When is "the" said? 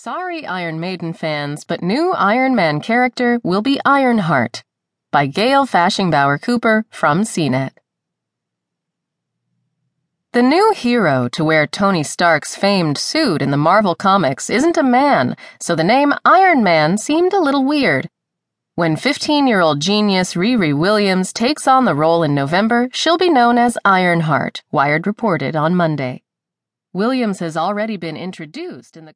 10.30-10.42, 13.50-13.56, 15.74-15.82, 21.86-21.96, 29.04-29.12